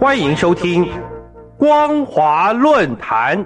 [0.00, 0.86] 欢迎收听
[1.58, 3.38] 《光华论坛》。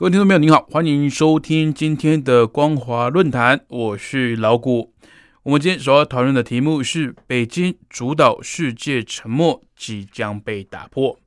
[0.00, 4.94] 各位听众朋友，您好，欢迎收听今天的光华论坛，我是老谷。
[5.42, 11.18] 我们今天所要讨论的题目是：北京主导世界沉默即将被打破。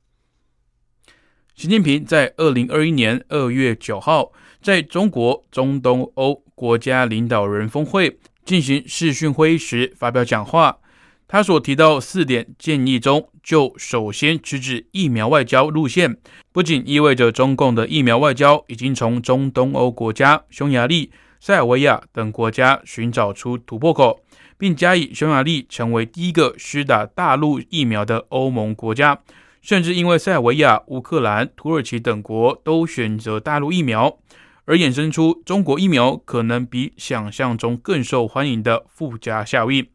[1.54, 10.78] 习近平在二零二一年二月九号在中国中东欧国家领导人峰会进行视讯会议时发表讲话。
[11.26, 16.16] 他所提到四点建议中，就首先直指疫苗外交路线，
[16.52, 24.20] 不仅意味着中共的疫苗外交已经从中东欧国家匈牙利、塞尔维亚等国家寻找出突破口，
[24.58, 29.20] 并加以匈牙利成为第一个施打大陆疫苗的欧盟国家，
[29.62, 34.18] 甚至因为塞尔维亚、乌克兰、土耳其等国都选择大陆疫苗，
[34.66, 39.93] 而衍生出中国疫苗可能比想象中更受欢迎的附加效应。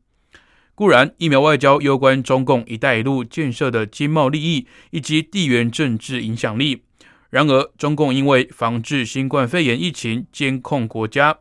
[0.80, 6.84] 固然，疫苗外交攸关中共“一带一路”建设的经贸利益以及地缘政治影响力。
[7.30, 11.38] 然而，中共因为防治新冠肺炎疫情、监控国家、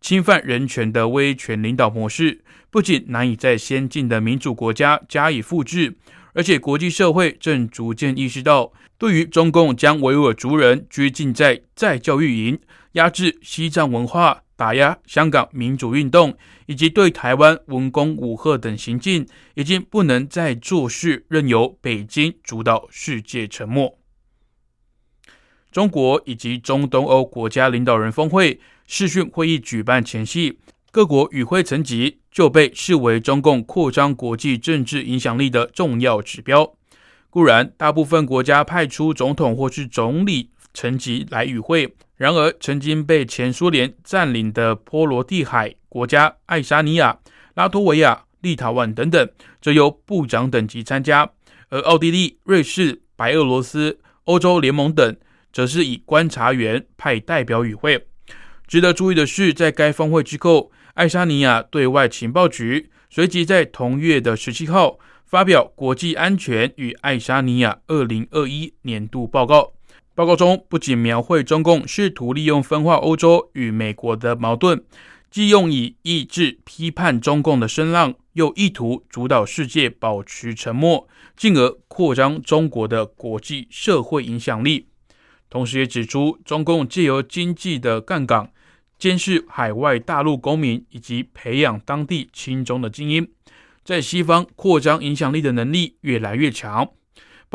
[0.00, 5.96] 侵犯人权的威权领导模式，不仅难以在先进的民主国家加以复制，
[6.34, 12.60] 而且国际社会正逐渐意识到，对于中共将维吾尔族人拘禁在再教育营、
[12.92, 14.44] 压制西藏文化。
[14.56, 23.98] 打压香港民主运动，以及对台湾文攻武吓等行径，已经不能再做事，任由北京主导世界沉默。
[25.70, 30.58] 中国以及中东欧国家领导人峰会视讯会议举办前夕，
[30.90, 36.74] 各国与会层级就被视为中共扩张国际政治影响力的重要指标。
[37.28, 41.94] 固然，大部分国家派出总统或是总理层级来与会。
[42.16, 47.18] 然而，曾经被前苏联占领的波罗的海国家爱沙尼亚、
[47.54, 49.28] 拉脱维亚、立陶宛等等，
[49.60, 51.26] 则由部长等级参加；
[51.68, 55.16] 而奥地利、瑞士、白俄罗斯、欧洲联盟等，
[55.52, 58.06] 则是以观察员派代表与会。
[58.66, 69.60] 值得注意的是，在该峰会之后，爱沙尼亚对外情报局随即在同月的十七号发表《国际安全与爱沙尼亚二零二一年度报告》。
[70.16, 74.82] 报告中不仅描绘中共试图利用分化欧洲与美国的矛盾，
[75.30, 81.06] 既用以抑制批判中共的声浪，又意图主导世界保持沉默，
[81.36, 84.88] 进而扩张中国的国际社会影响力。
[85.50, 88.50] 同时，也指出中共借由经济的杠杆，
[88.98, 93.28] 监视海外大陆公民以及培养当地亲中的精英，
[93.84, 96.88] 在西方扩张影响力的能力越来越强。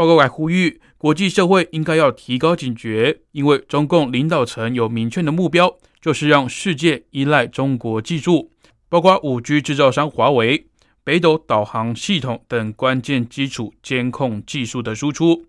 [0.01, 8.50] 报告还呼吁，国际社会应该要提高警觉，因为中共领导层有明确的目标，就是让世界依赖中国技术，
[8.89, 10.66] 包括五 G 制造商华为、
[11.03, 15.45] 北斗导航系统等关键基础监控技术的输出。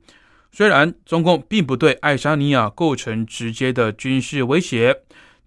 [0.52, 4.98] 虽然中共并不对爱沙尼亚构成直接的军事威胁，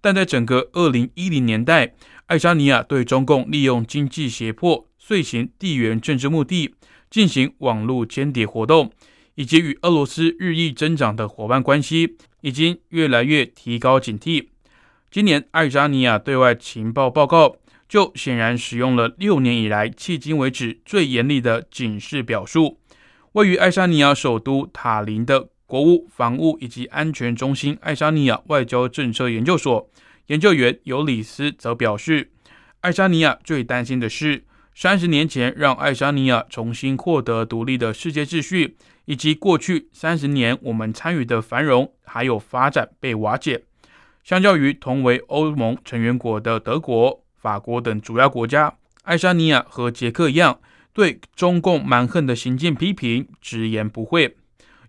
[0.01, 1.93] 但在整个2010年代，
[2.25, 6.73] 爱沙尼亚对中共利用经济胁迫、遂行地缘政治目的。
[7.15, 8.91] 进行网络间谍活动，
[9.35, 14.47] 以及与俄罗斯日益增长的伙伴关系，已经越来越提高警惕。
[15.09, 17.55] 今年爱沙尼亚对外情报报告
[17.87, 22.81] 就显然使用了六年以来迄今为止最严厉的警示表述。
[23.31, 29.89] 位于爱沙尼亚首都塔林的国务、防务以及安全中心爱沙尼亚外交政策研究所
[30.27, 32.31] 研究员尤里斯则表示，
[32.81, 34.43] 爱沙尼亚最担心的是。
[34.77, 38.75] 三十年前，让爱沙尼亚重新获得独立的世界秩序，
[39.05, 43.63] 以及过去三十年我们参与的繁荣还有发展被瓦解。
[44.22, 50.59] 相较于同为欧盟成员国的德国、法国等主要国家，爱沙尼亚和捷克一样，
[50.91, 54.35] 对中共蛮横的行径批评直言不讳。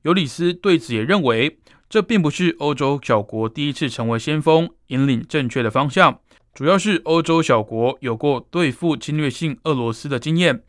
[0.02, 1.58] 尤里斯对此也认为，
[1.88, 6.18] 这并不是欧洲小国第一次成为先锋，引领正确的方向。
[6.56, 10.62] 主要是欧洲小国有过对付侵略性俄罗斯的经验，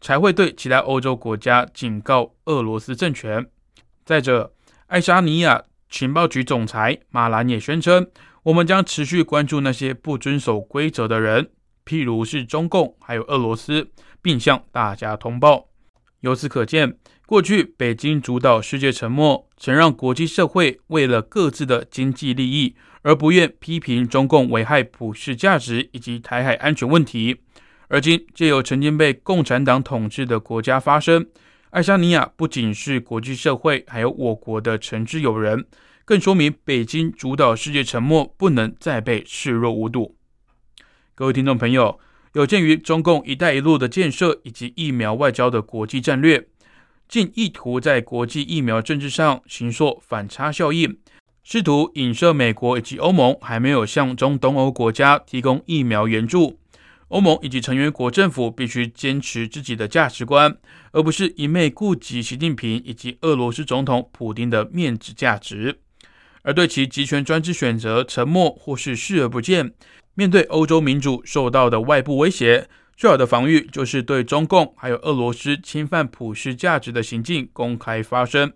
[0.00, 3.46] 才会对其他欧洲国家警告俄罗斯政权。
[4.06, 4.54] 再者，
[4.86, 8.10] 爱沙尼亚情报局总裁马兰也宣称，
[8.44, 11.50] 我们将持续关注那些不遵守规则的人，
[11.84, 13.90] 譬如是中共还有俄罗斯，
[14.22, 15.68] 并向大家通报。
[16.24, 27.42] 由此可见，过去北京主导世界沉默，曾让国际社会为了各自的经济利益而不愿批评中共危害普世价值以及台海安全问题。
[27.88, 31.26] 而今借由曾经被共产党统治的国家发声，
[31.68, 35.66] 爱沙尼亚不仅是国际社会，还有我国的诚挚友人，
[36.06, 40.16] 更说明北京主导世界沉默不能再被视若无睹。
[41.14, 42.00] 各位听众朋友，
[42.34, 46.48] 有鉴于中共“一带一路”的建设以及疫苗外交的国际战略。
[47.06, 50.96] 竟意图在国际疫苗政治上行塑反差效应，
[51.44, 56.58] 试图影射美国以及欧盟还没有向中东欧国家提供疫苗援助。
[57.08, 60.56] 欧盟以及成员国政府必须坚持自己的价值观，
[60.90, 65.78] 而不是一昧顾及习近平以及俄罗斯总统普京的面子价值，
[66.42, 69.72] 而对其集权专制选择沉默或是视而不见。
[70.14, 72.68] 面对欧洲民主受到的外部威胁。
[72.96, 78.52] 最好的防御就是对中共还有俄罗斯侵犯普世价值的行径公开发声，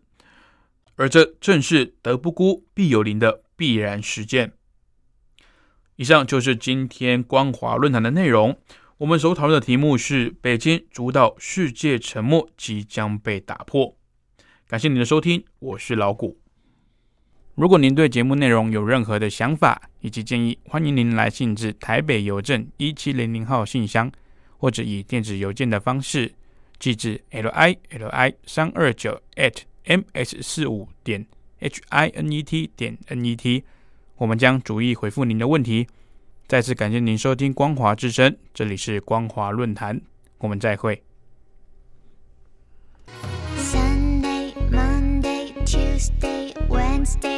[0.95, 4.53] 而这正是德不孤必有邻的必然实践。
[5.97, 8.57] 以上就是今天光华论坛的内容。
[8.99, 13.97] 我们所讨论的题目是：北京主导世界沉默即将被打破。
[14.69, 16.48] 感谢您的收听，我是老谷。
[17.59, 24.09] 如果您对节目内容有任何的想法以及建议，欢迎您来信至台北邮政一七零零号信箱。
[24.61, 26.33] 或者以电子邮件的方式
[26.81, 31.25] 寄至 l i l i 三二九 at m s 四五点
[31.61, 33.65] h i n e t 点 n e t，
[34.17, 35.87] 我们将逐一回复您的问题。
[36.47, 40.01] 再次感谢您收听光华之声，这里是光华论坛，
[40.39, 41.03] 我们再会。
[43.57, 47.38] Sunday, Monday, Tuesday, Wednesday,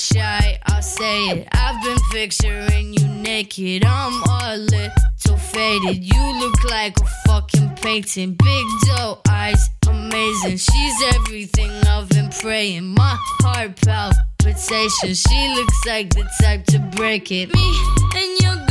[0.00, 1.48] Say it.
[1.52, 3.84] I've been picturing you naked.
[3.84, 6.02] I'm a little faded.
[6.02, 8.34] You look like a fucking painting.
[8.34, 10.56] Big doe eyes, amazing.
[10.56, 12.94] She's everything I've been praying.
[12.94, 15.14] My heart palpitation.
[15.14, 17.52] She looks like the type to break it.
[17.54, 17.76] Me
[18.16, 18.69] and your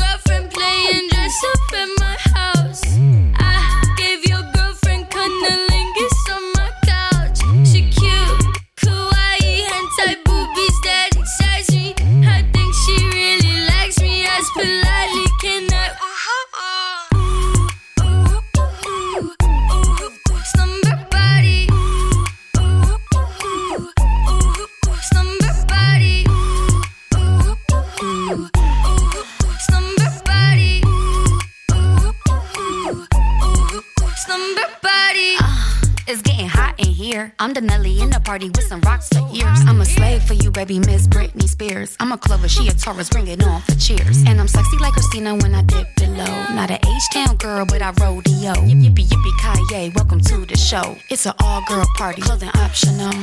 [37.41, 39.62] I'm the Nelly in the party with some rocks for ears.
[39.65, 41.95] I'm a slave for you, baby, Miss Britney Spears.
[42.01, 44.25] I'm a Clover, she a Taurus, bring it on for cheers.
[44.28, 46.25] And I'm sexy like Christina when I dip below.
[46.54, 48.52] Not an H-town girl, but I rodeo.
[48.68, 50.97] Yippee yippee Kanye, welcome to the show.
[51.09, 53.13] It's an all-girl party, clothing optional.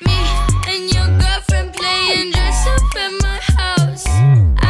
[0.00, 0.16] Me
[0.68, 4.65] and your girlfriend playing dress up at my house.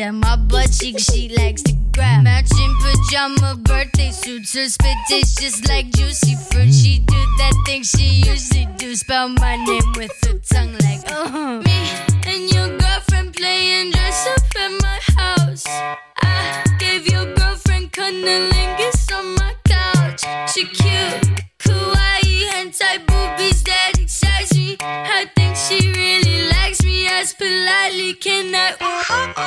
[0.00, 0.20] Them.
[0.20, 2.24] My butt cheek, she likes to grab.
[2.24, 4.54] Matching pajama birthday suits.
[4.54, 6.72] Her spit just like juicy fruit.
[6.72, 8.94] She do that thing she usually do.
[8.96, 11.60] Spell my name with her tongue like uh-huh.
[11.66, 11.78] Me
[12.30, 15.64] and your girlfriend playing dress up at my house.
[16.22, 20.22] I gave your girlfriend cunnilingus on my couch.
[20.52, 24.76] She cute, kawaii, hentai boobies that excites me.
[24.80, 29.39] I think she really likes me as politely can I?